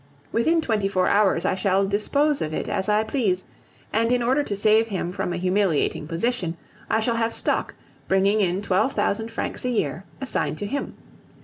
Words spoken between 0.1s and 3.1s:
Within twenty four hours I shall dispose of it as I